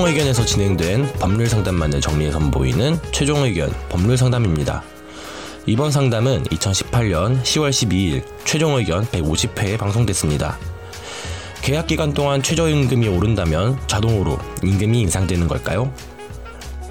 [0.00, 4.82] 의견에서 진행된 법률 상담만을 정리해 선보이는 최종 의견 법률 상담입니다.
[5.66, 10.58] 이번 상담은 2018년 10월 12일 최종 의견 150회에 방송됐습니다.
[11.62, 15.92] 계약 기간 동안 최저임금이 오른다면 자동으로 임금이 인상되는 걸까요?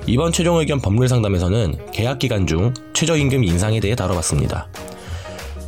[0.06, 4.68] 이번 최종 의견 법률 상담에서는 계약 기간 중 최저임금 인상에 대해 다뤄봤습니다.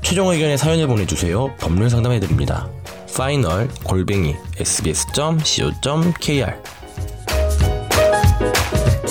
[0.02, 1.54] 최종 의견의 사연을 보내주세요.
[1.58, 2.70] 법률 상담해드립니다.
[3.16, 6.54] 파이널 골뱅이 sbs.co.kr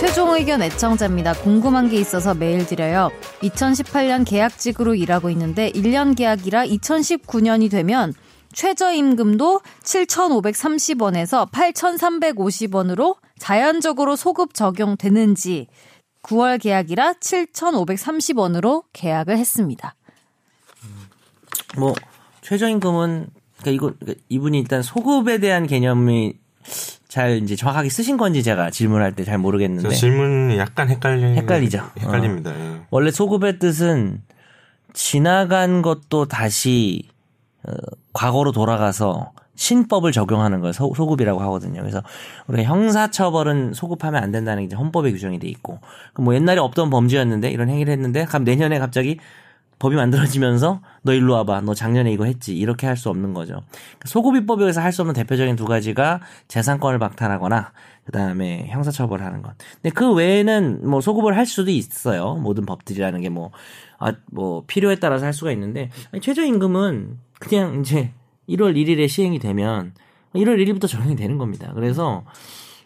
[0.03, 1.33] 최종 의견 애청자입니다.
[1.33, 3.13] 궁금한 게 있어서 메일 드려요.
[3.41, 8.13] 2018년 계약직으로 일하고 있는데 1년 계약이라 2019년이 되면
[8.53, 15.69] 최저임금도 7,530원에서 8,350원으로 자연적으로 소급 적용되는지
[16.25, 19.95] 9월 계약이라 7,530원으로 계약을 했습니다.
[21.79, 21.95] 뭐
[22.41, 23.29] 최저임금은
[23.61, 26.42] 그러니까 이거 그러니까 이분이 일단 소급에 대한 개념이
[27.13, 31.91] 잘 이제 정확하게 쓰신 건지 제가 질문할 때 잘 모르겠는데 질문이 약간 헷갈리 헷갈리죠.
[32.01, 32.51] 헷갈립니다.
[32.51, 32.55] 어.
[32.55, 32.81] 예.
[32.89, 34.23] 원래 소급의 뜻은
[34.95, 37.03] 지나간 것도 다시
[37.65, 37.73] 어,
[38.15, 41.83] 과거로 돌아가서 신법을 적용하는 걸 소, 소급이라고 하거든요.
[41.83, 42.03] 그래서
[42.47, 45.81] 우리가 형사처벌은 소급하면 안 된다는 게 이제 헌법에 규정이 돼 있고,
[46.19, 49.19] 뭐 옛날에 없던 범죄였는데 이런 행위를 했는데, 그럼 내년에 갑자기
[49.83, 51.63] 법이 만들어지면서 너 일로 와봐.
[51.63, 52.57] 너 작년에 이거 했지.
[52.57, 53.63] 이렇게 할 수 없는 거죠.
[54.05, 57.73] 소급입법에서 할 수 없는 대표적인 두 가지가 재산권을 박탈하거나
[58.05, 59.55] 그다음에 형사처벌을 하는 것.
[59.83, 62.35] 근데 그 외에는 뭐 소급을 할 수도 있어요.
[62.35, 63.51] 모든 법들이라는 게 뭐,
[63.99, 68.13] 아, 뭐 필요에 따라서 할 수가 있는데 아니, 최저임금은 그냥 이제
[68.49, 69.95] 1월 1일에 시행이 되면
[70.37, 71.73] 1월 1일부터 적용이 되는 겁니다.
[71.75, 72.25] 그래서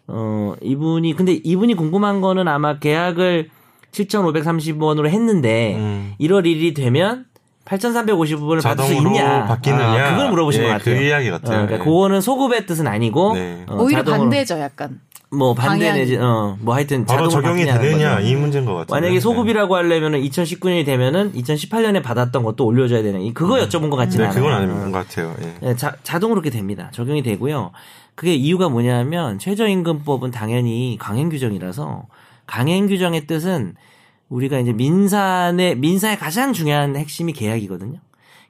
[0.07, 3.51] 어 이분이 근데 이분이 궁금한 거는 아마 계약을
[3.97, 6.15] 7,530원으로 했는데 음.
[6.21, 7.25] 1월 1일이 되면
[7.65, 9.45] 8,350원을 받을 수 자동으로 있냐?
[9.47, 9.85] 바뀌느냐?
[10.07, 10.95] 아, 그걸 물어보신 예, 것 같아요.
[10.95, 11.62] 그 이야기 같아요.
[11.62, 11.79] 어, 그러니까 예.
[11.79, 13.65] 그거는 소급의 뜻은 아니고 네.
[13.67, 15.01] 어, 오히려 자동으로 반대죠, 약간.
[15.33, 15.93] 뭐 반대.
[15.93, 18.21] 내지 어뭐 하여튼 바로 적용이 되느냐.
[18.21, 19.01] 이 문제인 것 같아요.
[19.01, 24.29] 만약에 소급이라고 하려면은 2019년이 되면은 2018년에 받았던 것도 올려줘야 되는 이 그거 여쭤본 것 같지는
[24.29, 24.77] 네, 그건 않아요.
[24.81, 25.35] 아닌 것 같아요.
[25.43, 25.71] 예.
[25.71, 26.91] 예, 자, 자동으로 그렇게 됩니다.
[26.93, 27.73] 적용이 되고요.
[28.15, 32.05] 그게 이유가 뭐냐면 최저임금법은 당연히 강행 규정이라서
[32.47, 33.75] 강행 규정의 뜻은
[34.29, 37.99] 우리가 이제 민사의 민사의 가장 중요한 핵심이 계약이거든요.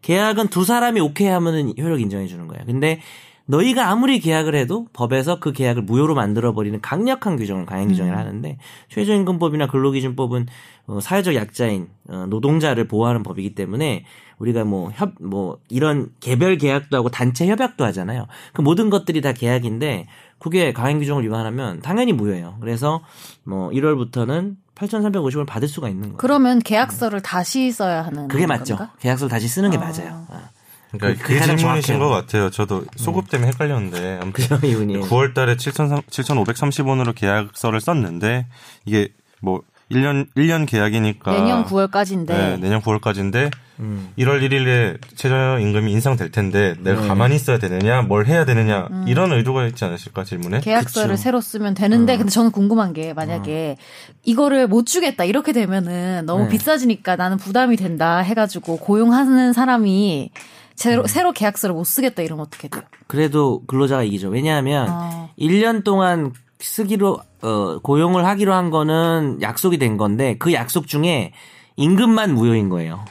[0.03, 2.65] 계약은 두 사람이 오케이 하면은 효력 인정해 주는 거예요.
[2.67, 3.01] 근데
[3.47, 8.59] 너희가 아무리 계약을 해도 법에서 그 계약을 무효로 만들어 버리는 강력한 규정을 강행 규정을 하는데
[8.91, 10.47] 최저임금법이나 근로기준법은
[10.89, 14.05] 어, 사회적 약자인 어, 노동자를 보호하는 법이기 때문에
[14.39, 18.27] 우리가 뭐협뭐 이런 개별 계약도 하고 단체 협약도 하잖아요.
[18.53, 20.07] 그 모든 것들이 다 계약인데
[20.39, 22.59] 그게 강행 규정을 위반하면 당연히 무효예요.
[22.61, 23.03] 그래서
[23.45, 26.17] 뭐 1월부터는 8,350원을 받을 수가 있는 거예요.
[26.19, 28.77] 그러면 계약서를 다시 써야 하는 그게 맞죠.
[28.77, 28.93] 건가?
[29.01, 30.27] 계약서를 다시 쓰는 게 맞아요.
[30.29, 30.51] 아.
[30.93, 31.99] 그러니까 그게 그 가장 질문이신.
[31.99, 32.51] 것 같아요.
[32.51, 38.47] 저도 소급 때문에 헷갈렸는데 아무튼 그죠 이분이 9월 달에 7,530원으로 계약서를 썼는데
[38.85, 39.09] 이게
[39.41, 44.09] 뭐 1년 1년 계약이니까 내년 9월까지인데 네, 내년 9월까지인데 음.
[44.19, 47.09] 1월 1일에 최저 임금이 인상될 텐데 내가 네.
[47.09, 49.05] 가만히 있어야 되느냐, 뭘 해야 되느냐 음.
[49.07, 50.61] 이런 의도가 있지 않으실까 질문에?
[50.61, 51.23] 계약서를 그쵸.
[51.23, 53.77] 새로 쓰면 되는데 근데 저는 궁금한 게 만약에
[54.25, 56.49] 이거를 못 주겠다 이렇게 되면은 너무 네.
[56.51, 60.31] 비싸지니까 나는 부담이 된다 해가지고 고용하는 사람이
[60.77, 62.83] 새로, 새로 계약서를 못 쓰겠다 이러면 어떻게 돼요?
[63.07, 64.29] 그래도 근로자가 이기죠.
[64.29, 65.29] 왜냐하면 아.
[65.39, 71.33] 1년 동안 쓰기로 어 고용을 하기로 한 거는 약속이 된 건데 그 약속 중에
[71.77, 73.05] 임금만 무효인 거예요.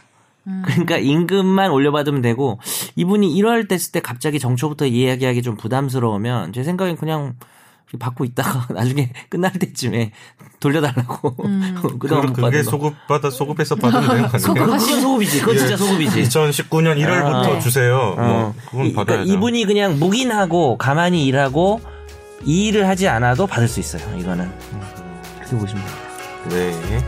[0.66, 2.60] 그러니까 임금만 올려받으면 되고
[2.96, 7.34] 이분이 1월 됐을 때 갑자기 정초부터 이야기하기 좀 부담스러우면 제 생각엔 그냥
[8.00, 10.12] 받고 있다가 나중에 끝날 때쯤에
[10.60, 11.36] 돌려달라고
[12.00, 12.72] 그동안 못 그, 받은 게 거.
[12.72, 14.54] 소급 받아 소급해서 받으면 되는 거 아니에요?
[14.66, 15.40] 그건 소급이지.
[15.42, 16.24] 그건 진짜 소급이지.
[16.24, 17.60] 2019년 1월부터 아.
[17.60, 18.16] 주세요.
[18.18, 18.24] 어.
[18.24, 19.24] 뭐 그건 이- 그러니까.
[19.24, 21.80] 이분이 그냥 묵인하고 가만히 일하고
[22.44, 24.04] 이 일을 하지 않아도 받을 수 있어요.
[24.18, 24.52] 이거는
[25.40, 25.84] 그렇게 보시면
[26.50, 26.82] 돼요.
[26.82, 27.00] 네.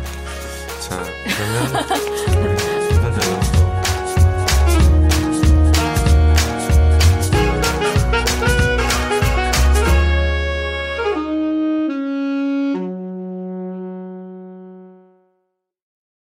[0.81, 1.03] 자
[1.37, 1.87] 그러면